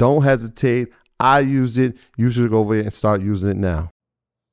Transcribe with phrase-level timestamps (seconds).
[0.00, 0.88] don't hesitate.
[1.20, 1.94] I use it.
[2.16, 3.90] You should go over there and start using it now.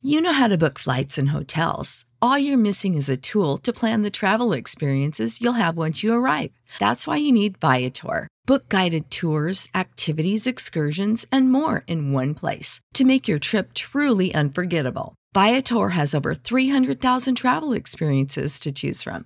[0.02, 2.04] You know how to book flights and hotels.
[2.22, 6.14] All you're missing is a tool to plan the travel experiences you'll have once you
[6.14, 6.52] arrive.
[6.80, 8.28] That's why you need Viator.
[8.46, 14.36] Book guided tours, activities, excursions, and more in one place to make your trip truly
[14.36, 15.16] unforgettable.
[15.34, 19.26] Viator has over 300,000 travel experiences to choose from.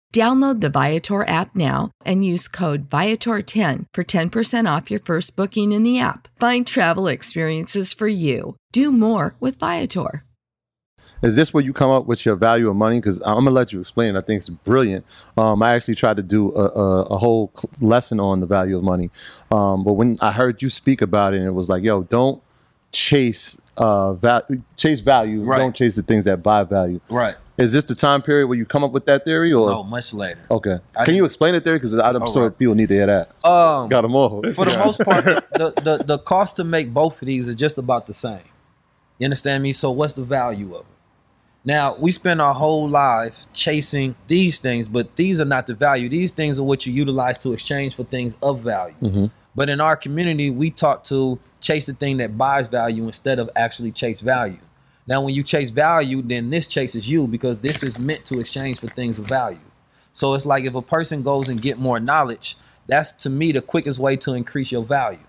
[0.13, 5.71] Download the Viator app now and use code Viator10 for 10% off your first booking
[5.71, 6.27] in the app.
[6.37, 8.57] Find travel experiences for you.
[8.73, 10.25] Do more with Viator.
[11.21, 12.99] Is this where you come up with your value of money?
[12.99, 14.17] Because I'm gonna let you explain.
[14.17, 15.05] I think it's brilliant.
[15.37, 18.83] Um, I actually tried to do a, a, a, whole lesson on the value of
[18.83, 19.11] money,
[19.51, 22.41] um, but when I heard you speak about it, it was like, yo, don't
[22.91, 24.47] chase uh, val-
[24.77, 25.43] chase value.
[25.43, 25.59] Right.
[25.59, 26.99] Don't chase the things that buy value.
[27.07, 27.35] Right.
[27.61, 30.13] Is this the time period where you come up with that theory, or No, much
[30.13, 30.41] later.
[30.49, 30.79] okay?
[30.95, 31.75] I Can you explain it there?
[31.75, 32.57] Because I'm All sure right.
[32.57, 33.45] people need to hear that.
[33.47, 34.41] Um, Got them all.
[34.53, 37.77] for the most part, the, the the cost to make both of these is just
[37.77, 38.43] about the same.
[39.19, 39.73] You understand me?
[39.73, 40.85] So what's the value of it?
[41.63, 46.09] Now we spend our whole life chasing these things, but these are not the value.
[46.09, 48.95] These things are what you utilize to exchange for things of value.
[49.01, 49.25] Mm-hmm.
[49.55, 53.49] But in our community, we taught to chase the thing that buys value instead of
[53.55, 54.57] actually chase value.
[55.11, 58.79] Now, when you chase value, then this chases you because this is meant to exchange
[58.79, 59.59] for things of value.
[60.13, 62.55] So it's like if a person goes and get more knowledge,
[62.87, 65.19] that's to me the quickest way to increase your value.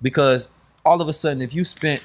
[0.00, 0.48] Because
[0.84, 2.04] all of a sudden, if you spent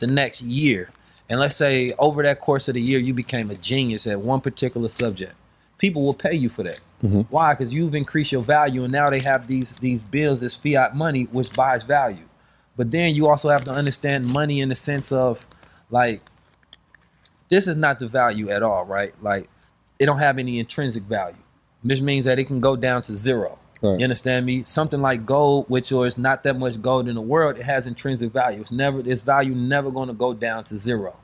[0.00, 0.90] the next year,
[1.30, 4.42] and let's say over that course of the year you became a genius at one
[4.42, 5.32] particular subject,
[5.78, 6.80] people will pay you for that.
[7.02, 7.22] Mm-hmm.
[7.30, 7.54] Why?
[7.54, 11.22] Because you've increased your value, and now they have these these bills, this fiat money,
[11.32, 12.28] which buys value.
[12.76, 15.46] But then you also have to understand money in the sense of
[15.88, 16.20] like
[17.48, 19.12] this is not the value at all, right?
[19.22, 19.48] Like
[19.98, 21.36] it don't have any intrinsic value,
[21.82, 23.58] which means that it can go down to zero.
[23.82, 23.98] Right.
[23.98, 24.64] You understand me?
[24.64, 28.32] Something like gold, which is not that much gold in the world, it has intrinsic
[28.32, 28.60] value.
[28.60, 31.16] It's never its value never going to go down to zero.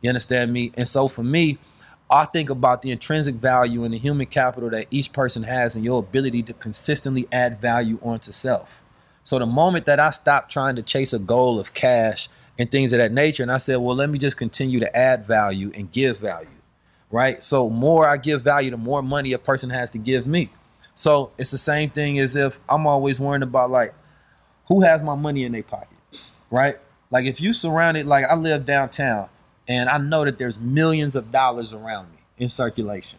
[0.00, 0.72] You understand me?
[0.74, 1.58] And so for me,
[2.08, 5.84] I think about the intrinsic value and the human capital that each person has and
[5.84, 8.82] your ability to consistently add value onto self.
[9.24, 12.92] So the moment that I stopped trying to chase a goal of cash and things
[12.92, 15.90] of that nature, and I said, well, let me just continue to add value and
[15.90, 16.48] give value,
[17.10, 17.42] right?
[17.44, 20.50] So more I give value, the more money a person has to give me.
[20.94, 23.94] So it's the same thing as if I'm always worrying about like
[24.68, 25.98] who has my money in their pocket,
[26.50, 26.76] right?
[27.10, 29.28] Like if you surrounded, like I live downtown
[29.68, 33.18] and I know that there's millions of dollars around me in circulation.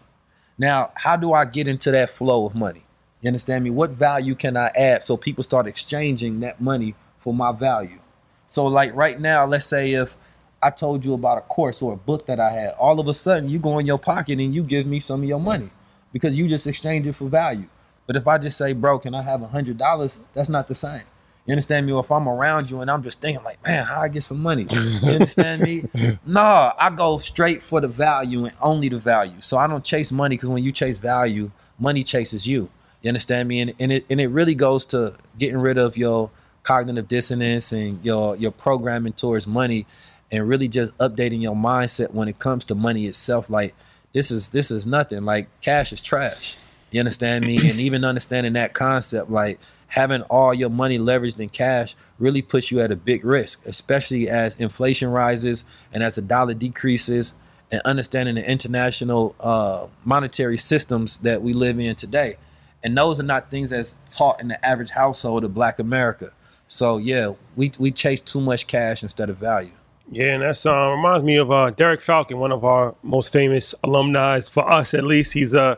[0.58, 2.84] Now, how do I get into that flow of money?
[3.22, 3.70] You understand me?
[3.70, 8.00] What value can I add so people start exchanging that money for my value?
[8.48, 10.18] So, like right now, let's say if
[10.62, 13.14] I told you about a course or a book that I had, all of a
[13.14, 15.70] sudden you go in your pocket and you give me some of your money
[16.12, 17.68] because you just exchange it for value.
[18.08, 20.20] But if I just say, bro, can I have a hundred dollars?
[20.34, 21.04] That's not the same.
[21.46, 21.94] You understand me?
[21.94, 24.42] Or if I'm around you and I'm just thinking like, man, how I get some
[24.42, 24.68] money?
[25.02, 25.86] You understand me?
[26.26, 29.40] no, I go straight for the value and only the value.
[29.40, 32.70] So I don't chase money because when you chase value, money chases you.
[33.02, 33.62] You understand me?
[33.62, 36.32] And, and it and it really goes to getting rid of your
[36.68, 39.86] cognitive dissonance and your your programming towards money
[40.30, 43.50] and really just updating your mindset when it comes to money itself.
[43.50, 43.74] Like
[44.12, 45.24] this is this is nothing.
[45.24, 46.58] Like cash is trash.
[46.92, 47.70] You understand me?
[47.70, 52.70] and even understanding that concept, like having all your money leveraged in cash really puts
[52.70, 57.34] you at a big risk, especially as inflation rises and as the dollar decreases
[57.72, 62.36] and understanding the international uh, monetary systems that we live in today.
[62.84, 66.34] And those are not things that's taught in the average household of black America.
[66.68, 69.72] So yeah, we we chase too much cash instead of value.
[70.12, 73.76] Yeah, and that's uh, reminds me of uh, Derek Falcon, one of our most famous
[73.84, 75.34] alumni for us at least.
[75.34, 75.78] He's a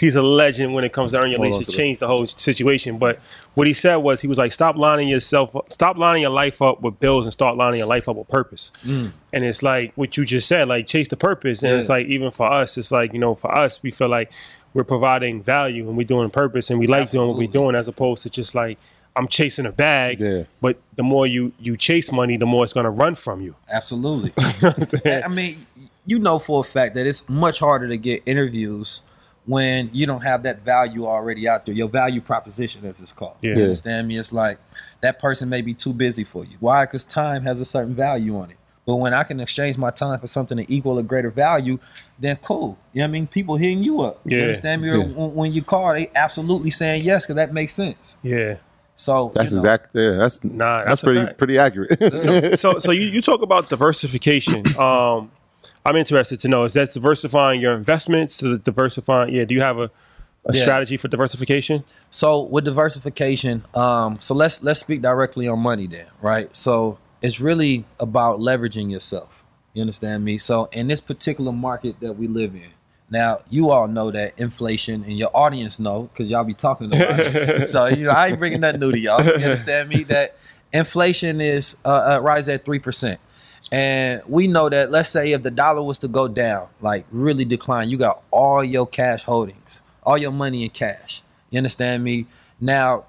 [0.00, 1.62] he's a legend when it comes to Earn Your Leisure.
[1.62, 2.98] It changed the whole situation.
[2.98, 3.20] But
[3.54, 6.62] what he said was he was like, stop lining yourself, up, stop lining your life
[6.62, 8.72] up with bills and start lining your life up with purpose.
[8.82, 9.12] Mm.
[9.32, 11.62] And it's like what you just said, like chase the purpose.
[11.62, 11.78] And yeah.
[11.78, 14.30] it's like even for us, it's like you know for us, we feel like
[14.72, 17.18] we're providing value and we're doing purpose and we like Absolutely.
[17.18, 18.78] doing what we're doing as opposed to just like
[19.16, 20.20] I'm chasing a bag.
[20.20, 20.44] Yeah.
[20.60, 23.54] But the more you you chase money, the more it's gonna run from you.
[23.68, 24.32] Absolutely.
[25.22, 25.66] I mean,
[26.06, 29.02] you know for a fact that it's much harder to get interviews
[29.46, 31.74] when you don't have that value already out there.
[31.74, 33.36] Your value proposition, as it's called.
[33.40, 33.56] Yeah.
[33.56, 34.18] You understand me?
[34.18, 34.58] It's like
[35.00, 36.56] that person may be too busy for you.
[36.60, 36.84] Why?
[36.86, 38.56] Because time has a certain value on it.
[38.86, 41.78] But when I can exchange my time for something to equal a greater value,
[42.18, 42.78] then cool.
[42.92, 43.26] You know what I mean?
[43.26, 44.20] People hitting you up.
[44.24, 44.38] Yeah.
[44.38, 44.88] You understand me?
[44.88, 45.04] Yeah.
[45.04, 48.18] When you call, they absolutely saying yes because that makes sense.
[48.22, 48.56] Yeah.
[49.00, 52.18] So that's you know, exactly yeah, that's nah, that's, that's pretty pretty accurate.
[52.18, 54.64] so, so, so you, you talk about diversification.
[54.80, 55.30] Um,
[55.84, 59.34] I'm interested to know is that diversifying your investments, to diversifying?
[59.34, 59.90] Yeah, do you have a,
[60.44, 60.62] a yeah.
[60.62, 61.84] strategy for diversification?
[62.10, 66.54] So with diversification, um, so let's let's speak directly on money then, right?
[66.56, 69.44] So it's really about leveraging yourself.
[69.74, 70.38] You understand me?
[70.38, 72.70] So in this particular market that we live in,
[73.10, 77.18] now, you all know that inflation, and your audience know because y'all be talking about
[77.18, 77.68] it.
[77.68, 79.24] so, you know, I ain't bringing nothing new to y'all.
[79.24, 80.04] You understand me?
[80.04, 80.36] That
[80.72, 83.18] inflation is uh, uh, rise at three percent,
[83.72, 84.92] and we know that.
[84.92, 88.62] Let's say if the dollar was to go down, like really decline, you got all
[88.62, 91.22] your cash holdings, all your money in cash.
[91.50, 92.26] You understand me?
[92.60, 93.06] Now,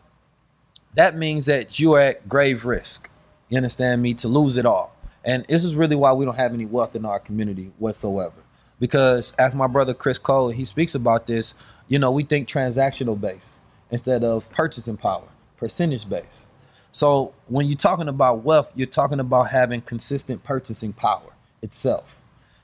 [0.95, 3.07] that means that you are at grave risk.
[3.49, 4.15] You understand me?
[4.15, 7.05] To lose it all, and this is really why we don't have any wealth in
[7.05, 8.40] our community whatsoever
[8.81, 11.53] because as my brother Chris Cole, he speaks about this,
[11.87, 13.59] you know, we think transactional based
[13.91, 16.47] instead of purchasing power, percentage based.
[16.91, 22.21] So when you're talking about wealth, you're talking about having consistent purchasing power itself.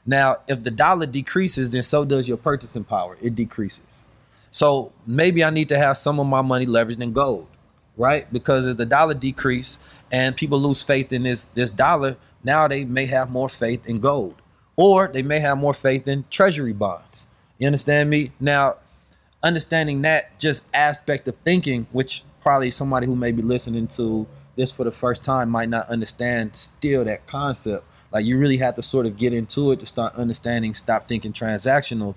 [0.08, 3.18] Now, if the dollar decreases, then so does your purchasing power.
[3.22, 4.04] It decreases.
[4.50, 7.48] So maybe I need to have some of my money leveraged in gold,
[7.96, 8.31] right?
[8.34, 9.78] Because if the dollar decrease
[10.12, 14.00] and people lose faith in this this dollar, now they may have more faith in
[14.00, 14.42] gold
[14.78, 17.28] or they may have more faith in treasury bonds.
[17.58, 18.32] You understand me?
[18.40, 18.76] Now,
[19.44, 24.72] understanding that just aspect of thinking, which probably somebody who may be listening to this
[24.72, 27.84] for the first time might not understand still that concept.
[28.12, 31.34] Like you really have to sort of get into it to start understanding, stop thinking
[31.34, 32.16] transactional.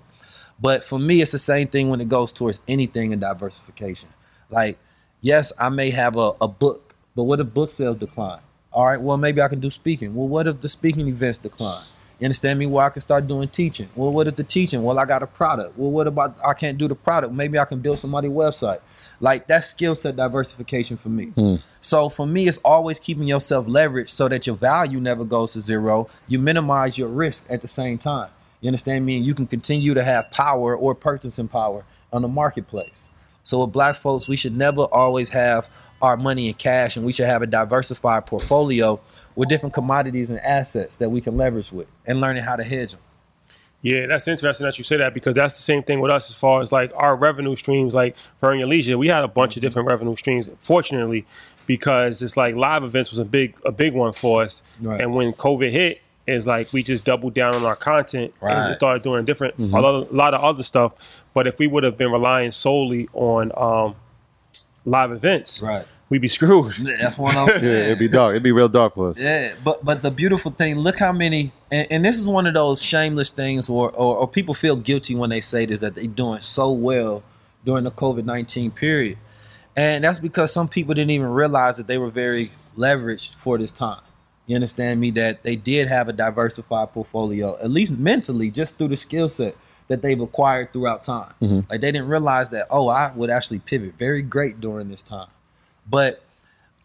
[0.59, 4.09] But for me, it's the same thing when it goes towards anything in diversification.
[4.49, 4.77] Like,
[5.19, 8.41] yes, I may have a, a book, but what if book sales decline?
[8.71, 10.15] All right, well, maybe I can do speaking.
[10.15, 11.83] Well, what if the speaking events decline?
[12.21, 12.67] You understand me?
[12.67, 13.89] Well, I can start doing teaching.
[13.95, 14.83] Well, what if the teaching?
[14.83, 15.75] Well, I got a product.
[15.75, 17.33] Well, what about I can't do the product?
[17.33, 18.79] Maybe I can build somebody's website.
[19.19, 21.25] Like that skill set diversification for me.
[21.29, 21.55] Hmm.
[21.81, 25.61] So for me, it's always keeping yourself leveraged so that your value never goes to
[25.61, 26.09] zero.
[26.27, 28.29] You minimize your risk at the same time.
[28.61, 29.17] You understand me?
[29.17, 33.09] And you can continue to have power or purchasing power on the marketplace.
[33.43, 35.67] So with black folks, we should never always have
[36.03, 38.99] our money in cash and we should have a diversified portfolio
[39.35, 42.91] with different commodities and assets that we can leverage with and learning how to hedge
[42.91, 42.99] them.
[43.83, 46.35] Yeah, that's interesting that you say that because that's the same thing with us as
[46.35, 47.93] far as like our revenue streams.
[47.93, 50.49] Like for your leisure, we had a bunch of different revenue streams.
[50.59, 51.25] Fortunately,
[51.65, 54.61] because it's like live events was a big a big one for us.
[54.79, 55.01] Right.
[55.01, 58.67] And when COVID hit, it's like we just doubled down on our content right.
[58.67, 59.73] and started doing different mm-hmm.
[59.73, 60.93] a, lot, a, lot, of other stuff.
[61.33, 63.95] But if we would have been relying solely on um,
[64.85, 66.75] live events, right we'd be screwed.
[66.99, 67.63] That's what I'm saying.
[67.63, 68.33] yeah, it'd be dark.
[68.33, 69.19] It'd be real dark for us.
[69.19, 72.53] Yeah, but but the beautiful thing, look how many, and, and this is one of
[72.53, 76.05] those shameless things, or, or, or people feel guilty when they say this that they're
[76.05, 77.23] doing so well
[77.65, 79.17] during the COVID nineteen period,
[79.75, 83.71] and that's because some people didn't even realize that they were very leveraged for this
[83.71, 84.01] time.
[84.45, 85.11] You understand me?
[85.11, 89.55] That they did have a diversified portfolio, at least mentally, just through the skill set
[89.87, 91.33] that they've acquired throughout time.
[91.41, 91.69] Mm-hmm.
[91.69, 95.27] Like they didn't realize that, oh, I would actually pivot very great during this time.
[95.91, 96.23] But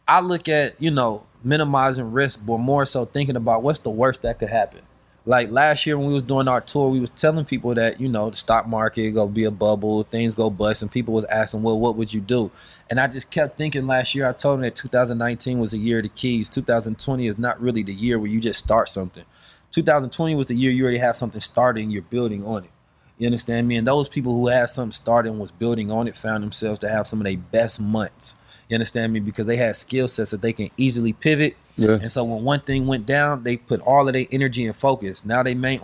[0.09, 4.23] I look at, you know, minimizing risk, but more so thinking about what's the worst
[4.23, 4.81] that could happen.
[5.25, 8.09] Like last year when we was doing our tour, we was telling people that, you
[8.09, 11.63] know, the stock market go be a bubble, things go bust, and people was asking,
[11.63, 12.51] well, what would you do?
[12.91, 15.99] And I just kept thinking last year, I told them that 2019 was a year
[15.99, 16.49] of the keys.
[16.49, 19.25] 2020 is not really the year where you just start something.
[19.71, 22.71] 2020 was the year you already have something started and you're building on it.
[23.19, 23.77] You understand me?
[23.77, 26.89] And those people who had something started and was building on it found themselves to
[26.89, 28.37] have some of their best months.
[28.69, 29.21] You understand me?
[29.21, 31.57] Because they had skill sets that they can easily pivot.
[31.77, 31.99] Yeah.
[32.01, 35.25] And so when one thing went down, they put all of their energy and focus.
[35.25, 35.81] Now they main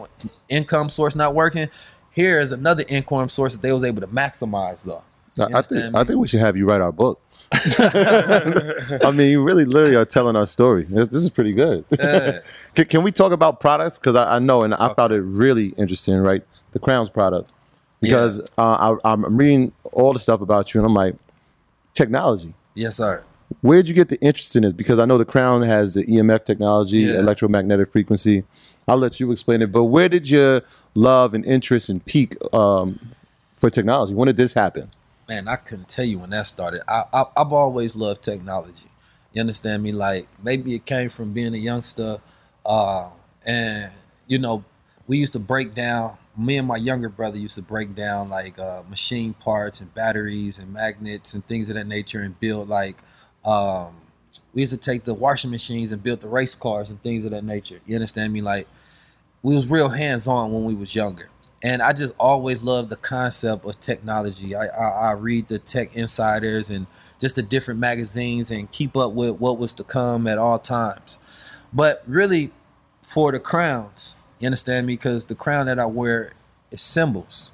[0.48, 1.68] income source not working.
[2.12, 5.02] Here is another income source that they was able to maximize though.
[5.38, 7.20] I think understand I think we should have you write our book.
[7.78, 10.84] I mean, you really literally are telling our story.
[10.84, 11.84] This, this is pretty good.
[11.98, 12.40] Yeah.
[12.74, 13.98] can, can we talk about products?
[13.98, 16.42] Because I, I know, and I found it really interesting, right?
[16.72, 17.50] The Crowns product.
[18.00, 21.14] Because uh, I, I'm reading all the stuff about you, and I'm like,
[21.94, 22.54] technology.
[22.74, 23.22] Yes, sir.
[23.60, 24.72] Where'd you get the interest in this?
[24.72, 27.18] Because I know the Crown has the EMF technology, Yeah.
[27.18, 28.44] electromagnetic frequency.
[28.88, 29.70] I'll let you explain it.
[29.70, 30.62] But where did your
[30.94, 32.98] love and interest and peak um,
[33.54, 34.14] for technology?
[34.14, 34.88] When did this happen?
[35.28, 36.82] man, I couldn't tell you when that started.
[36.86, 38.84] I, I I've always loved technology.
[39.32, 39.92] You understand me?
[39.92, 42.20] Like maybe it came from being a youngster,
[42.66, 43.08] uh,
[43.46, 43.92] and
[44.26, 44.64] you know,
[45.06, 46.16] we used to break down.
[46.36, 50.58] Me and my younger brother used to break down like uh, machine parts and batteries
[50.58, 52.96] and magnets and things of that nature, and build like.
[53.44, 53.96] Um,
[54.54, 57.32] we used to take the washing machines and build the race cars and things of
[57.32, 57.80] that nature.
[57.86, 58.40] You understand me?
[58.40, 58.66] Like
[59.42, 61.28] we was real hands on when we was younger.
[61.62, 64.54] And I just always loved the concept of technology.
[64.54, 66.86] I, I, I read the Tech Insiders and
[67.20, 71.18] just the different magazines and keep up with what was to come at all times.
[71.72, 72.50] But really,
[73.02, 74.94] for the crowns, you understand me?
[74.94, 76.32] Because the crown that I wear
[76.70, 77.52] is symbols.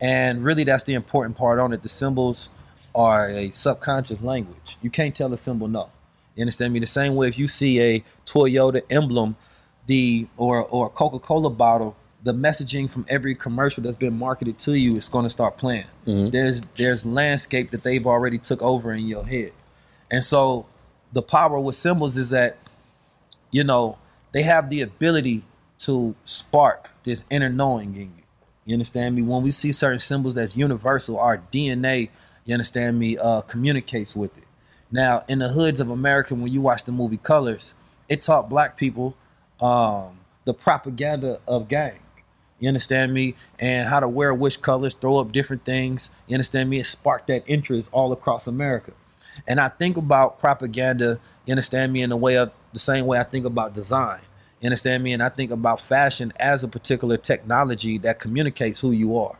[0.00, 1.82] And really, that's the important part on it.
[1.82, 2.50] The symbols
[2.94, 4.78] are a subconscious language.
[4.80, 5.90] You can't tell a symbol no.
[6.36, 6.78] You understand me?
[6.78, 9.36] The same way if you see a Toyota emblem,
[9.86, 14.74] the or or a Coca-Cola bottle, the messaging from every commercial that's been marketed to
[14.74, 15.86] you is going to start playing.
[16.06, 16.30] Mm-hmm.
[16.30, 19.52] There's there's landscape that they've already took over in your head.
[20.08, 20.66] And so
[21.12, 22.58] the power with symbols is that
[23.50, 23.98] you know,
[24.32, 25.42] they have the ability
[25.78, 28.22] to spark this inner knowing in you.
[28.64, 29.22] You understand me?
[29.22, 32.10] When we see certain symbols that's universal, our DNA,
[32.44, 34.44] you understand me, uh, communicates with it.
[34.90, 37.74] Now, in the hoods of America, when you watch the movie Colors,
[38.08, 39.14] it taught black people
[39.60, 41.98] um, the propaganda of gang.
[42.58, 43.34] You understand me?
[43.58, 46.10] And how to wear which colors, throw up different things.
[46.26, 46.80] You understand me?
[46.80, 48.92] It sparked that interest all across America.
[49.46, 53.18] And I think about propaganda, you understand me, in the way of the same way
[53.18, 54.20] I think about design.
[54.60, 55.12] You understand me?
[55.12, 59.38] And I think about fashion as a particular technology that communicates who you are.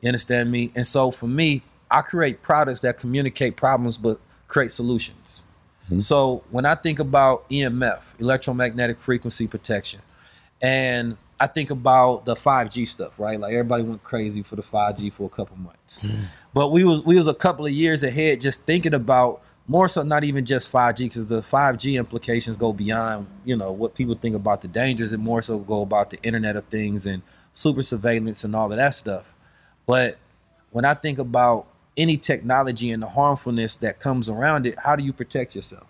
[0.00, 0.72] You understand me?
[0.74, 5.44] And so for me, I create products that communicate problems but create solutions.
[5.86, 6.00] Mm-hmm.
[6.00, 10.00] So when I think about EMF, electromagnetic frequency protection,
[10.62, 13.40] and I think about the 5G stuff, right?
[13.40, 15.98] Like everybody went crazy for the 5G for a couple months.
[16.00, 16.24] Mm-hmm.
[16.52, 20.02] But we was we was a couple of years ahead just thinking about more so
[20.02, 24.34] not even just 5G because the 5G implications go beyond, you know, what people think
[24.34, 27.22] about the dangers and more so go about the internet of things and
[27.52, 29.32] super surveillance and all of that stuff.
[29.86, 30.18] But
[30.72, 35.04] when I think about any technology and the harmfulness that comes around it, how do
[35.04, 35.86] you protect yourself?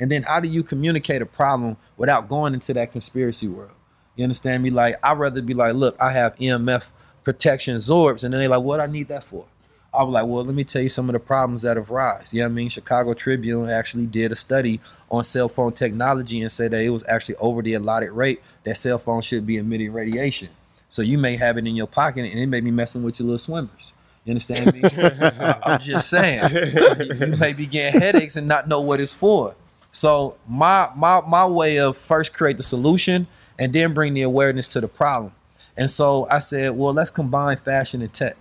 [0.00, 3.70] And then how do you communicate a problem without going into that conspiracy world?
[4.16, 4.70] You understand me?
[4.70, 6.82] Like I'd rather be like, look, I have EMF
[7.22, 9.44] protection Zorbs, and then they're like, what I need that for?
[9.92, 12.32] I was like, well, let me tell you some of the problems that have rise.
[12.32, 12.68] You know what I mean?
[12.68, 14.80] Chicago Tribune actually did a study
[15.10, 18.76] on cell phone technology and said that it was actually over the allotted rate that
[18.76, 20.50] cell phones should be emitting radiation.
[20.90, 23.26] So you may have it in your pocket and it may be messing with your
[23.26, 23.92] little swimmers.
[24.24, 24.82] You understand me?
[25.64, 26.52] I'm just saying.
[26.52, 29.54] You you may be getting headaches and not know what it's for.
[29.92, 33.26] So my my my way of first create the solution
[33.58, 35.32] and then bring the awareness to the problem.
[35.76, 38.36] And so I said, well, let's combine fashion and tech.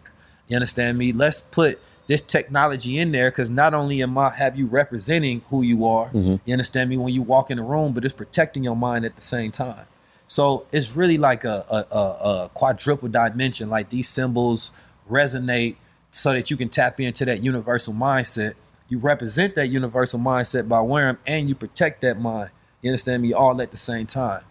[0.50, 1.14] You understand me?
[1.14, 5.62] Let's put this technology in there because not only am I have you representing who
[5.62, 6.36] you are, mm-hmm.
[6.44, 9.16] you understand me when you walk in the room, but it's protecting your mind at
[9.16, 9.86] the same time.
[10.28, 13.70] So it's really like a, a, a, a quadruple dimension.
[13.70, 14.72] Like these symbols
[15.10, 15.76] resonate
[16.12, 18.56] so that you can tap into that universal mindset.
[18.90, 22.50] You represent that universal mindset by wearing them, and you protect that mind.
[22.82, 23.34] You understand me?
[23.34, 24.44] All at the same time.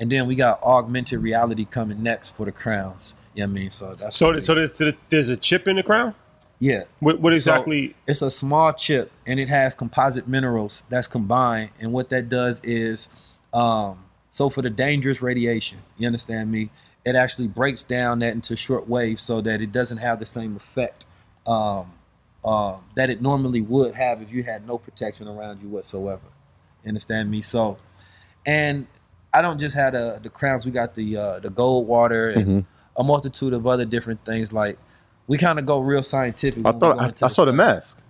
[0.00, 3.14] And then we got augmented reality coming next for the crowns.
[3.34, 3.70] You know what I mean?
[3.70, 6.14] So that's So, so there's, there's a chip in the crown.
[6.60, 6.84] yeah.
[7.00, 7.94] What, what So, exactly?
[8.06, 11.70] it's a small chip and it has composite minerals that's combined.
[11.80, 13.08] And what that does is,
[13.52, 16.70] um, so for the dangerous radiation, you understand me?
[17.04, 20.56] it actually breaks down that into short waves so that it doesn't have the same
[20.56, 21.04] effect
[21.46, 21.92] um,
[22.46, 26.22] um, that it normally would have if you had no protection around you whatsoever.
[26.82, 27.42] You understand me?
[27.42, 27.76] So,
[28.46, 28.86] and
[29.34, 30.64] I don't just have the the crowns.
[30.64, 32.60] We got the uh, the gold water and Mm-hmm.
[32.96, 34.52] A multitude of other different things.
[34.52, 34.78] Like
[35.26, 36.64] we kind of go real scientific.
[36.66, 38.00] I thought go I, into I saw the mask.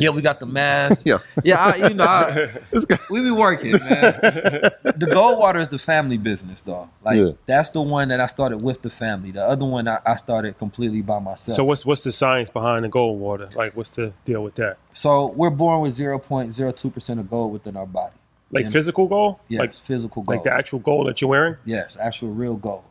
[0.00, 1.04] Yeah, we got the mask.
[1.06, 1.18] Yeah.
[1.42, 1.58] yeah.
[1.64, 2.50] I, you know, I,
[3.10, 4.20] we be working, man.
[4.22, 6.88] the Goldwater is the family business, though.
[7.02, 7.32] Like Yeah.
[7.46, 9.32] that's the one that I started with the family.
[9.32, 11.56] The other one I, I started completely by myself.
[11.56, 13.52] So what's what's the science behind the Goldwater?
[13.56, 14.76] Like what's the deal with that?
[14.92, 18.14] So we're born with zero point zero two percent of gold within our body.
[18.52, 18.70] Like Yeah.
[18.70, 19.36] physical gold?
[19.48, 20.36] Yes, Like physical gold.
[20.36, 21.56] like the actual gold that you're wearing?
[21.64, 22.84] Yes, actual real gold.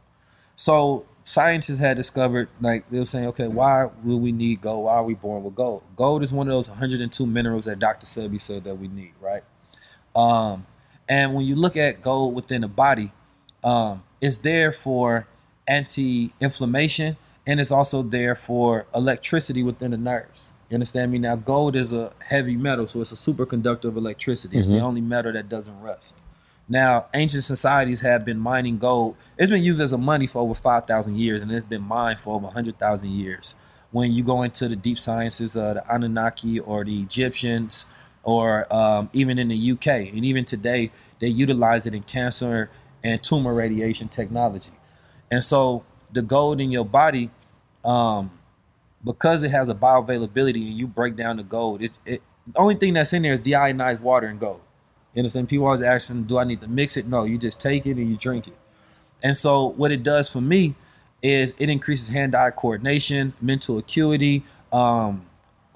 [0.58, 4.86] So scientists had discovered, like they were saying, okay, why will we need gold?
[4.86, 5.84] Why are we born with gold?
[5.98, 8.06] Gold is one of those 102 minerals that Dr.
[8.06, 9.44] Sebi said that we need, right?
[10.16, 10.66] Um,
[11.10, 13.12] and when you look at gold within the body,
[13.62, 15.28] um, it's there for
[15.68, 20.52] anti-inflammation, and it's also there for electricity within the nerves.
[20.70, 21.20] You understand me?
[21.20, 24.58] Now, gold is a heavy metal, so it's a superconductor of electricity.
[24.58, 26.20] It's the only metal that doesn't rust.
[26.70, 29.16] Now, ancient societies have been mining gold.
[29.38, 32.36] It's been used as a money for over 5,000 years, and it's been mined for
[32.36, 33.56] over 100,000 years.
[33.92, 37.86] When you go into the deep sciences of the Anunnaki or the Egyptians,
[38.24, 42.70] or um, even in the UK, and even today, they utilize it in cancer
[43.02, 44.72] and tumor radiation technology.
[45.32, 47.30] And so, the gold in your body,
[47.86, 48.32] um,
[49.06, 52.76] because it has a bioavailability and you break down the gold, it, it the only
[52.76, 54.62] thing that's in there is deionized water and gold.
[55.18, 55.50] You understand?
[55.50, 57.08] People always asking, do I need to mix it?
[57.08, 58.54] No, you just take it and you drink it.
[59.24, 60.76] And so what it does for me
[61.24, 65.26] is it increases hand-eye coordination, mental acuity, um,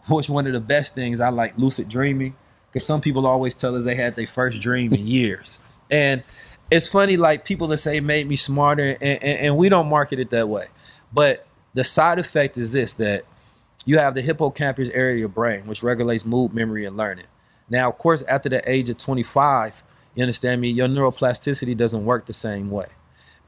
[0.08, 2.36] which one of the best things I like lucid dreaming.
[2.68, 5.58] Because some people always tell us they had their first dream in years.
[5.90, 6.22] And
[6.70, 9.90] it's funny, like people that say it made me smarter, and, and, and we don't
[9.90, 10.68] market it that way.
[11.12, 13.26] But the side effect is this that
[13.88, 17.26] you have the hippocampus area of your brain, which regulates mood, memory, and learning.
[17.72, 19.82] Now, of course, after the age of 25,
[20.14, 22.88] you understand me, your neuroplasticity doesn't work the same way.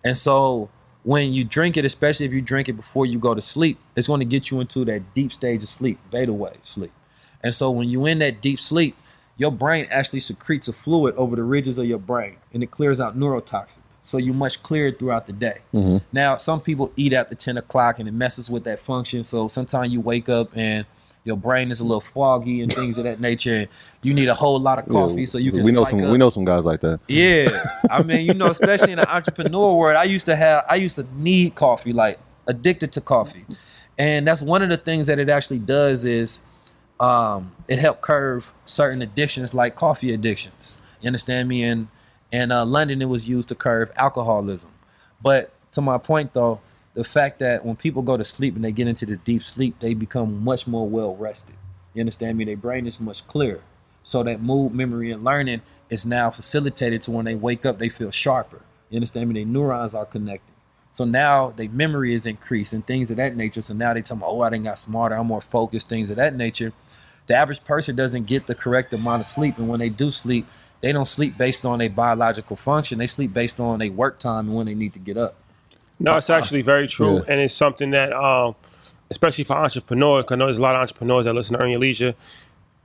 [0.04, 0.69] And so
[1.04, 4.08] when you drink it, especially if you drink it before you go to sleep, it's
[4.08, 6.93] going to get you into that deep stage of sleep, beta wave sleep.
[7.41, 8.95] And so when you're in that deep sleep,
[9.36, 13.02] your brain actually secretes a fluid over the ridges of your brain and it clears
[13.02, 13.80] out neurotoxins.
[14.00, 15.60] So you're much clearer throughout the day.
[15.74, 15.98] Mm-hmm.
[16.13, 19.24] Now, some people eat after 10 o'clock and it messes with that function.
[19.26, 20.86] So sometimes you wake up and
[21.24, 23.54] your brain is a little foggy and things of that nature.
[23.54, 23.68] And
[24.02, 26.12] you need a whole lot of coffee Yeah, so you can we know some up.
[26.12, 27.00] we know some guys like that.
[27.08, 27.50] Yeah,
[27.90, 30.96] I mean, you know, especially in the entrepreneur world, I used to have, I used
[30.98, 33.46] to need coffee, like addicted to coffee,
[33.98, 36.42] and that's one of the things that it actually does is,
[37.00, 40.78] um, it helped curve certain addictions like coffee addictions.
[41.02, 41.64] You understand me?
[41.64, 41.88] And
[42.32, 44.72] in uh, London, it was used to curve alcoholism.
[45.22, 46.60] But to my point, though,
[46.93, 49.75] the fact that when people go to sleep and they get into this deep sleep,
[49.79, 51.56] they become much more well rested.
[51.93, 52.45] You understand me?
[52.45, 53.62] Their brain is much clearer.
[54.03, 57.89] So that mood, memory, and learning is now facilitated to when they wake up, they
[57.89, 58.62] feel sharper.
[58.89, 59.36] You understand me?
[59.36, 60.53] Their neurons are connected.
[60.91, 63.63] So now their memory is increased and things of that nature.
[63.63, 66.17] So now they tell me, oh, I done got smarter, I'm more focused, things of
[66.17, 66.73] that nature.
[67.25, 69.58] The average person doesn't get the correct amount of sleep.
[69.58, 70.45] And when they do sleep,
[70.82, 72.99] they don't sleep based on their biological function.
[72.99, 75.36] They sleep based on their work time and when they need to get up.
[75.99, 77.23] No, it's actually very true, Yeah.
[77.27, 78.56] and it's something that, um,
[79.10, 81.79] especially for entrepreneurs, I know there's a lot of entrepreneurs that listen to Earn Your
[81.79, 82.15] Leisure,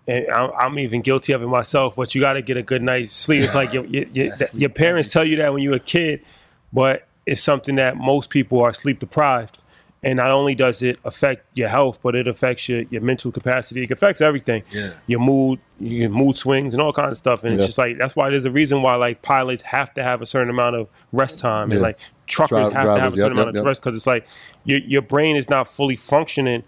[0.07, 1.97] and I'm, I'm even guilty of it myself.
[1.97, 3.43] But you got to get a good night's sleep.
[3.43, 6.23] It's like your your, your, your parents tell you that when you're a kid,
[6.73, 9.59] but it's something that most people are sleep deprived.
[10.03, 13.83] And not only does it affect your health, but it affects your, your mental capacity.
[13.83, 14.63] It affects everything.
[14.71, 14.93] Yeah.
[15.09, 17.43] Your mood, your mood swings, and all kinds of stuff.
[17.43, 17.57] And Yeah.
[17.57, 20.27] it's just like that's why there's a reason why like pilots have to have a
[20.27, 23.43] certain amount of rest time, and like truckers Dri- have to have a certain yep,
[23.43, 24.25] amount yep, of rest because it's like
[24.65, 26.63] your your brain is not fully functioning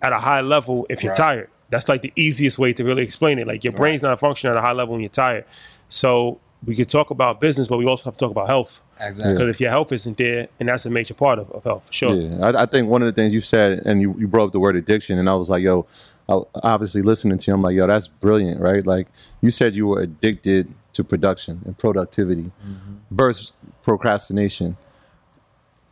[0.00, 1.16] at a high level if you're Right.
[1.16, 1.50] tired.
[1.70, 3.48] That's like the easiest way to really explain it.
[3.48, 5.44] Like your brain's not functioning at a high level when you're tired.
[5.88, 8.80] So we could talk about business, but we also have to talk about health.
[9.00, 9.34] Exactly.
[9.34, 11.92] Because if your health isn't there, and that's a major part of, of health, for
[11.92, 12.14] sure.
[12.14, 14.52] Yeah, I, I think one of the things you said, and you, you brought up
[14.52, 15.86] the word addiction, and I was like, yo,
[16.28, 18.84] I, obviously listening to you, I'm like, yo, that's brilliant, right?
[18.84, 19.08] Like
[19.42, 22.94] you said, you were addicted to production and productivity mm-hmm.
[23.10, 24.78] versus procrastination.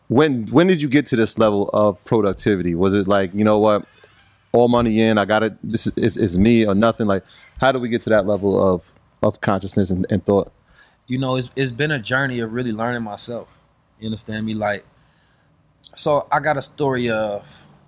[0.09, 2.74] When when did you get to this level of productivity?
[2.74, 3.87] Was it like, you know what,
[4.53, 5.57] all money in, I got it.
[5.62, 7.07] This is, is, is me or nothing.
[7.07, 7.24] Like,
[7.61, 8.90] how do we get to that level of
[9.28, 10.52] of consciousness and, and thought?
[11.06, 13.48] you know, it's, it's been a journey of really learning myself.
[14.00, 14.54] You understand me?
[14.54, 14.84] Like,
[15.96, 17.46] so I got a story of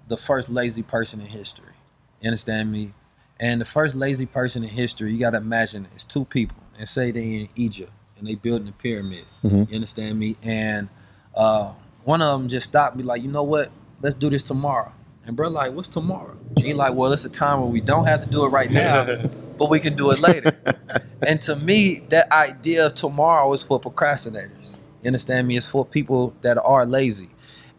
[0.08, 1.72] the first lazy person in history.
[2.20, 2.92] You understand me?
[3.38, 6.56] And the first lazy person in history, you got to imagine it's two people.
[6.78, 9.24] And say they in Egypt and they building a pyramid.
[9.70, 10.36] You understand me?
[10.42, 10.88] And
[11.34, 11.72] uh,
[12.04, 13.70] one of them just stopped me like, you know what?
[14.02, 14.92] Let's do this tomorrow.
[15.24, 16.36] And bro, like, what's tomorrow?
[16.54, 18.70] And he like, well, it's a time where we don't have to do it right
[18.70, 19.04] now,
[19.58, 20.56] but we can do it later.
[21.22, 24.78] and to me, that idea of tomorrow is for procrastinators.
[25.02, 25.56] You understand me?
[25.56, 27.30] It's for people that are lazy.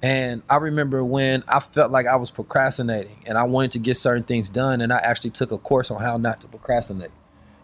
[0.02, 3.98] And I remember when I felt like I was procrastinating and I wanted to get
[3.98, 7.12] certain things done, and I actually took a course on how not to procrastinate.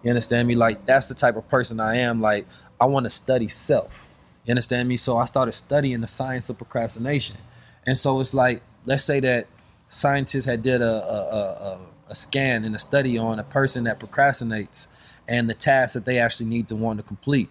[0.01, 0.55] You understand me?
[0.55, 2.21] Like that's the type of person I am.
[2.21, 2.47] Like
[2.81, 4.07] I want to study self.
[4.45, 4.97] You understand me?
[4.97, 7.37] So I started studying the science of procrastination.
[7.85, 9.47] And so it's like, let's say that
[9.87, 11.41] scientists had did a, a, a,
[11.73, 11.79] a
[12.15, 14.87] scan and a study on a person that procrastinates
[15.27, 17.49] and the tasks that they actually need to want to complete.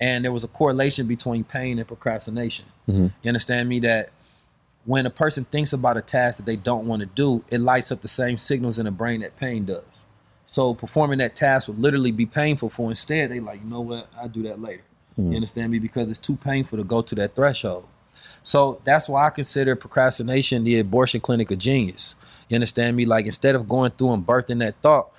[0.00, 2.66] And there was a correlation between pain and procrastination.
[2.88, 3.06] Mm-hmm.
[3.22, 3.78] You understand me?
[3.80, 4.10] That
[4.84, 7.92] when a person thinks about a task that they don't want to do, it lights
[7.92, 10.06] up the same signals in the brain that pain does.
[10.44, 14.08] So performing that task would literally be painful for instead they like, you know what,
[14.16, 14.82] I'll do that later.
[15.16, 15.34] You mm-hmm.
[15.36, 15.78] understand me?
[15.78, 17.86] Because it's too painful to go to that threshold.
[18.42, 22.16] So that's why I consider procrastination the abortion clinic of genius.
[22.52, 23.06] You understand me?
[23.06, 25.10] Like instead of going through and birthing that thought,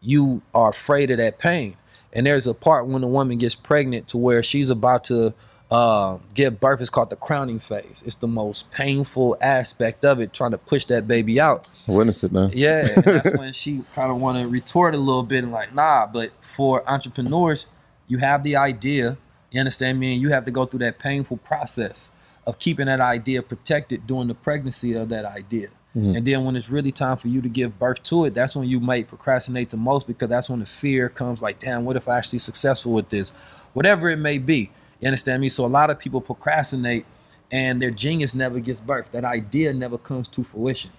[0.00, 1.76] you are afraid of that pain.
[2.12, 5.32] And there's a part when a woman gets pregnant to where she's about to
[5.70, 6.80] uh, give birth.
[6.80, 8.02] It's called the crowning phase.
[8.04, 11.68] It's the most painful aspect of it, trying to push that baby out.
[11.86, 12.50] I witnessed it, man.
[12.52, 16.08] Yeah, that's when she kind of want to retort a little bit and like, nah.
[16.08, 17.68] But for entrepreneurs,
[18.08, 19.16] you have the idea.
[19.52, 20.14] You understand me?
[20.14, 22.10] And you have to go through that painful process
[22.48, 25.68] of keeping that idea protected during the pregnancy of that idea.
[25.96, 26.16] Mm-hmm.
[26.16, 28.68] And then when it's really time for you to give birth to it, that's when
[28.68, 32.08] you might procrastinate the most because that's when the fear comes like, damn, what if
[32.08, 33.32] I actually successful with this?
[33.72, 34.70] Whatever it may be.
[35.00, 35.48] You understand me?
[35.48, 37.06] So a lot of people procrastinate
[37.50, 39.10] and their genius never gets birth.
[39.12, 40.92] That idea never comes to fruition.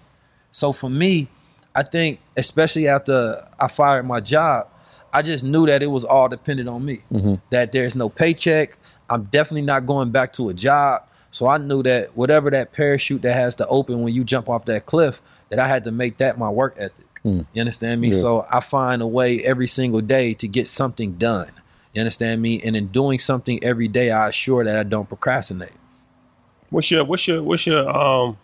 [0.52, 1.30] So for me,
[1.74, 4.68] I think, especially after I fired my job,
[5.14, 7.02] I just knew that it was all dependent on me.
[7.12, 7.36] Mm-hmm.
[7.50, 8.78] That there's no paycheck.
[9.10, 11.04] I'm definitely not going back to a job.
[11.32, 14.66] So I knew that whatever that parachute that has to open when you jump off
[14.66, 17.06] that cliff, that I had to make that my work ethic.
[17.24, 18.10] You understand me?
[18.10, 18.20] Yeah.
[18.20, 21.52] So I find a way every single day to get something done.
[21.94, 22.62] You understand me?
[22.64, 25.74] And in doing something every day, I assure that I don't procrastinate.
[26.70, 28.38] What's your what's your what's your um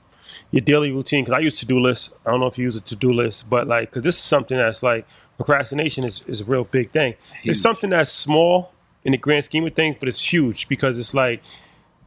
[0.52, 1.24] your daily routine?
[1.24, 2.12] Because I use to do lists.
[2.26, 4.24] I don't know if you use a to do list, but like because this is
[4.24, 7.16] something that's like procrastination is is a real big thing.
[7.42, 7.54] Huge.
[7.54, 8.74] It's something that's small
[9.04, 11.42] in the grand scheme of things, but it's huge because it's like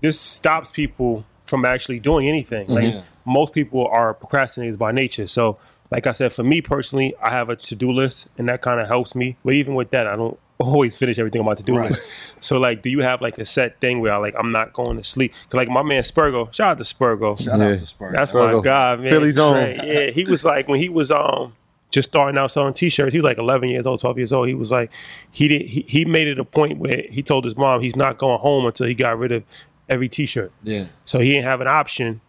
[0.00, 2.68] this stops people from actually doing anything.
[2.68, 3.02] Like Yeah.
[3.24, 5.26] most people are procrastinators by nature.
[5.26, 5.58] So,
[5.90, 8.80] like I said, for me personally, I have a to do list, and that kind
[8.80, 9.36] of helps me.
[9.44, 11.90] But even with that, I don't always finish everything on my to do Right.
[11.90, 12.02] list.
[12.40, 14.96] So, like, do you have like a set thing where I like I'm not going
[14.96, 15.32] to sleep?
[15.48, 17.38] 'Cause, like my man Spurgo, shout out to Spurgo.
[17.38, 17.66] Shout Yeah.
[17.72, 18.14] out to Spurs.
[18.16, 18.58] That's Spurgo.
[18.58, 19.08] my guy, man.
[19.10, 19.56] Philly's own.
[19.56, 21.54] Yeah, he was like when he was um
[21.90, 23.12] just starting out selling t-shirts.
[23.12, 24.46] He was like 11 years old, 12 years old.
[24.46, 24.90] He was like
[25.32, 28.16] he did he, he made it a point where he told his mom he's not
[28.16, 29.42] going home until he got rid of
[29.90, 30.52] every t-shirt.
[30.62, 30.86] yeah.
[31.04, 32.20] So he didn't have an option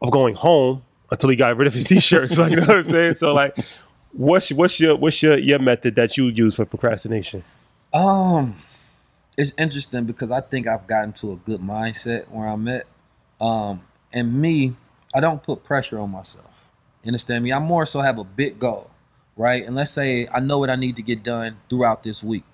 [0.00, 2.38] of going home until he got rid of his t-shirts.
[2.38, 3.14] like you know what I'm saying?
[3.14, 3.56] So like
[4.12, 7.44] what's what's your what's your your method that you use for procrastination?
[7.92, 8.56] Um,
[9.36, 12.86] it's interesting because I think I've gotten to a good mindset where I'm at.
[13.40, 14.76] Um, and me,
[15.14, 16.68] I don't put pressure on myself.
[17.02, 17.52] You understand me?
[17.52, 18.90] I more so have a big goal,
[19.36, 19.66] right?
[19.66, 22.51] And let's say I know what I need to get done throughout this week.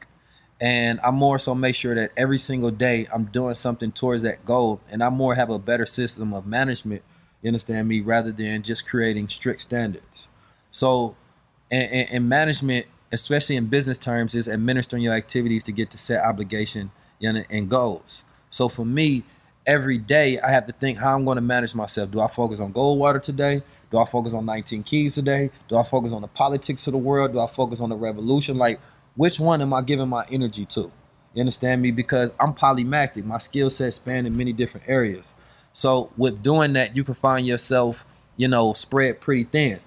[0.61, 4.45] And I more so make sure that every single day I'm doing something towards that
[4.45, 4.81] goal.
[4.91, 7.03] And I more have a better system of management,
[7.43, 10.29] you understand me, rather than just creating strict standards.
[10.71, 11.17] So
[11.71, 15.99] and, and, and management, especially in business terms, is administering your activities to get to
[15.99, 16.91] set obligation
[17.21, 18.25] you know, and goals.
[18.51, 19.25] So for me,
[19.67, 22.11] every day I have to think how I'm going to manage myself.
[22.11, 23.63] Do I focus on Goldwater today?
[23.91, 25.51] Do I focus on 19 Keys today?
[25.69, 27.33] Do I focus on the politics of the world?
[27.33, 28.59] Do I focus on the revolution?
[28.59, 28.81] Like,
[29.19, 30.93] which one am I giving my energy to?
[31.35, 31.91] You understand me?
[31.91, 33.25] Because I'm polymatic.
[33.25, 35.35] My skill set span in many different areas.
[35.73, 39.81] So with doing that, you can find yourself, you know, spread pretty thin.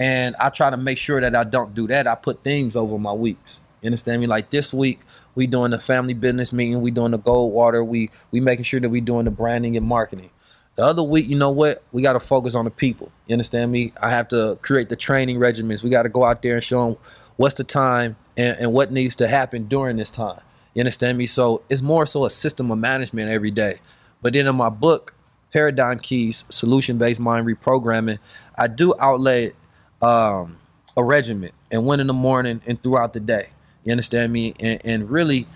[0.00, 2.08] And I try to make sure that I don't do that.
[2.08, 3.60] I put things over my weeks.
[3.82, 4.26] You understand me?
[4.26, 4.98] Like this week,
[5.36, 6.80] we doing the family business meeting.
[6.80, 7.84] We doing the gold water.
[7.84, 10.30] We we making sure that we doing the branding and marketing.
[10.74, 11.84] The other week, you know what?
[11.92, 13.12] We got to focus on the people.
[13.28, 13.92] You understand me?
[14.02, 15.84] I have to create the training regimens.
[15.84, 16.96] We got to go out there and show them
[17.36, 20.40] what's the time and, and what needs to happen during this time.
[20.74, 21.26] You understand me?
[21.26, 23.80] So it's more so a system of management every day.
[24.22, 25.14] But then in my book,
[25.52, 28.18] Paradigm Keys, Solution Based Mind Reprogramming,
[28.56, 29.54] I do outlet
[30.00, 30.58] um,
[30.96, 33.50] a regiment and one in the morning and throughout the day.
[33.84, 34.54] You understand me?
[34.60, 35.46] And, and really,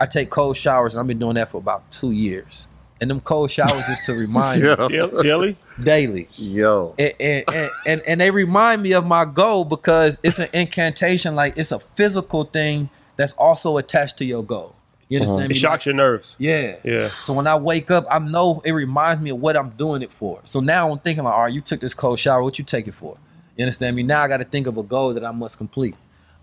[0.00, 2.68] I take cold showers, and I've been doing that for about two years.
[3.00, 5.22] And them cold showers is to remind me Daily?
[5.22, 5.56] daily?
[5.82, 6.28] daily.
[6.36, 6.94] Yo.
[6.98, 11.34] And, and, and, and, and they remind me of my goal because it's an incantation,
[11.34, 14.74] like it's a physical thing that's also attached to your goal.
[15.08, 15.24] You uh-huh.
[15.24, 15.54] understand It me?
[15.54, 16.36] shocks your nerves.
[16.38, 16.76] Yeah.
[16.82, 17.08] Yeah.
[17.08, 20.12] So when I wake up, I know it reminds me of what I'm doing it
[20.12, 20.40] for.
[20.44, 22.88] So now I'm thinking like, all right, you took this cold shower, what you take
[22.88, 23.18] it for?
[23.56, 24.02] You understand me?
[24.02, 25.94] Now I got to think of a goal that I must complete.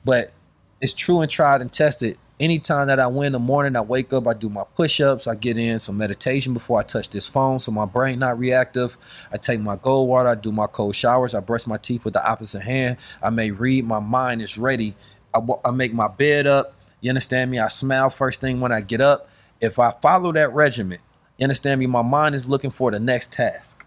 [0.06, 0.34] But
[0.82, 2.18] it's true and tried and tested.
[2.39, 5.36] Anytime that I win in the morning, I wake up, I do my push-ups, I
[5.36, 8.98] get in some meditation before I touch this phone, so my brain not reactive.
[9.32, 12.15] I take my cold water, I do my cold showers, I brush my teeth with
[12.15, 12.98] the opposite hand.
[13.22, 14.96] I may read, my mind is ready.
[15.34, 16.74] I, I make my bed up.
[17.02, 17.60] You understand me?
[17.60, 19.30] I smile first thing when I get up.
[19.62, 21.00] If I follow that regimen,
[21.38, 21.86] you understand me?
[21.88, 23.86] My mind is looking for the next task.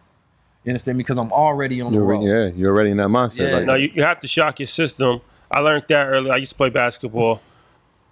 [0.65, 1.03] You understand me?
[1.03, 2.23] Because I'm already on the You're, road.
[2.25, 3.51] yeah, you're already in that mindset.
[3.51, 3.57] Yeah.
[3.57, 5.21] Like, No, you, you have to shock your system.
[5.51, 6.31] I learned that early.
[6.31, 7.41] I used to play basketball.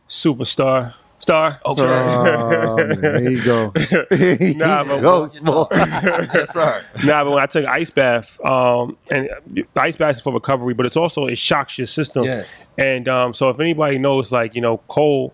[0.09, 0.95] Superstar.
[1.19, 1.59] Star.
[1.65, 1.83] Okay.
[1.83, 3.73] Oh, man, there you go.
[4.57, 5.69] Nah, but- go, small.
[5.73, 6.85] yes, sir.
[7.03, 9.31] Nah, but when I took ice bath, um, and
[9.75, 12.25] ice bath is for recovery, but it's also it shocks your system.
[12.25, 12.69] Yes.
[12.77, 15.33] And um, so if anybody knows, like you know, cold,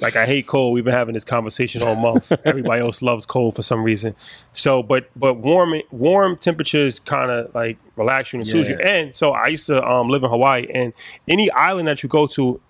[0.00, 0.74] like I hate cold.
[0.74, 2.30] We've been having this conversation all month.
[2.44, 4.14] Everybody else loves cold for some reason.
[4.52, 8.76] So, but but warm warm temperatures kind of like relax you and soothe you.
[8.78, 10.92] And so I used to um, live in Hawaii, and
[11.28, 12.60] any island that you go to,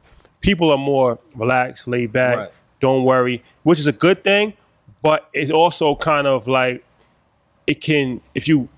[0.44, 2.50] people are more relaxed, laid back, Right.
[2.80, 4.54] don't worry, which is a good thing.
[5.02, 6.85] But it's also kind of like
[7.66, 8.68] it can if you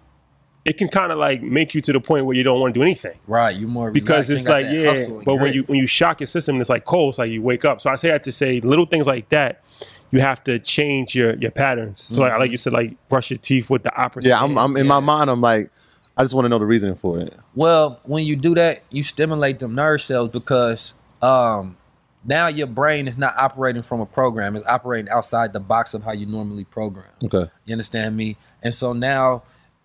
[0.65, 2.79] it can kind of like make you to the point where you don't want to
[2.79, 3.55] do anything Right.
[3.55, 6.21] You more because relaxed, it's like yeah hustle and but when you when you shock
[6.21, 8.25] your system and it's like cold it's like you wake up so i say that
[8.25, 9.63] to say little things like that
[10.11, 12.53] you have to change your your patterns so like like mm-hmm.
[12.53, 14.57] you said like brush your teeth with the opposite yeah, I'm.
[14.59, 15.31] I'm in my mind.
[15.31, 15.71] I'm like,
[16.17, 17.35] I just want to know the reasoning for it.
[17.55, 21.77] Well, when you do that, you stimulate them nerve cells because um,
[22.25, 26.03] now your brain is not operating from a program; it's operating outside the box of
[26.03, 27.11] how you normally program.
[27.25, 27.51] Okay.
[27.65, 28.37] You understand me?
[28.63, 29.43] And so now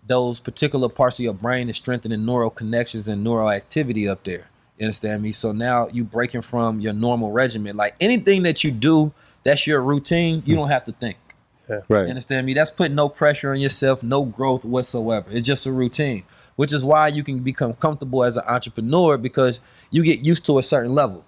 [0.08, 4.48] those particular parts of your brain is strengthening neural connections and neural activity up there.
[4.78, 5.32] You understand me?
[5.32, 7.78] So now you breaking from your normal regimen.
[7.78, 9.14] Like anything that you do,
[9.44, 10.42] that's your routine.
[10.46, 11.18] You don't have to think.
[11.88, 12.04] Right.
[12.04, 12.54] You understand me?
[12.54, 15.28] That's putting no pressure on yourself, no growth whatsoever.
[15.32, 16.24] It's just a routine,
[16.56, 19.60] which is why you can become comfortable as an entrepreneur because
[19.92, 21.24] you get used to a certain level.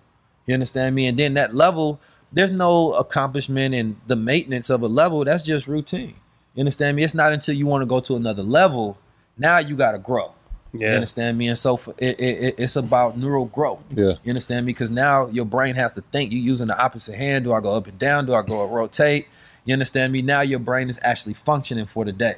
[0.47, 1.05] You understand me?
[1.05, 1.99] And then that level,
[2.31, 5.23] there's no accomplishment in the maintenance of a level.
[5.23, 6.15] That's just routine.
[6.55, 7.03] You understand me?
[7.03, 8.97] It's not until you want to go to another level,
[9.37, 10.33] now you got to grow.
[10.73, 11.47] You understand me?
[11.47, 13.83] And so for, it, it, it- it's about neural growth.
[13.91, 14.13] Yeah.
[14.23, 14.73] You understand me?
[14.73, 16.31] Because now your brain has to think.
[16.31, 17.43] You're using the opposite hand.
[17.45, 18.25] Do I go up and down?
[18.25, 19.27] Do I go rotate?
[19.65, 20.21] You understand me?
[20.23, 22.37] Now your brain is actually functioning for the day.